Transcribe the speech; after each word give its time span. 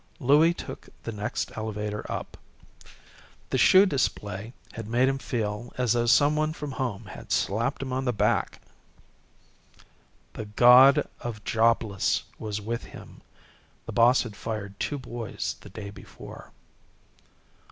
Louie 0.19 0.51
took 0.51 0.89
the 1.03 1.11
next 1.11 1.55
elevator 1.55 2.11
up. 2.11 2.35
The 3.51 3.59
shoe 3.59 3.85
display 3.85 4.51
had 4.71 4.87
made 4.87 5.07
him 5.07 5.19
feel 5.19 5.71
as 5.77 5.93
though 5.93 6.07
some 6.07 6.35
one 6.35 6.53
from 6.53 6.71
home 6.71 7.05
had 7.05 7.31
slapped 7.31 7.83
him 7.83 7.93
on 7.93 8.05
the 8.05 8.11
back. 8.11 8.61
The 10.33 10.45
God 10.45 11.07
of 11.19 11.35
the 11.35 11.41
Jobless 11.47 12.23
was 12.39 12.59
with 12.59 12.85
him. 12.85 13.21
The 13.85 13.91
boss 13.93 14.23
had 14.23 14.35
fired 14.35 14.79
two 14.79 14.97
boys 14.97 15.57
the 15.61 15.69
day 15.69 15.91
before. 15.91 16.49